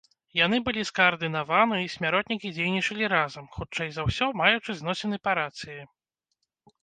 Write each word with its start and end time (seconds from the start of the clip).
Яны 0.37 0.57
былі 0.67 0.83
скаардынаваны 0.89 1.77
і 1.81 1.89
смяротнікі 1.95 2.51
дзейнічалі 2.55 3.11
разам, 3.15 3.45
хутчэй 3.57 3.89
за 3.97 4.01
ўсё, 4.07 4.27
маючы 4.41 4.71
зносіны 4.79 5.17
па 5.27 5.31
рацыі. 5.41 5.77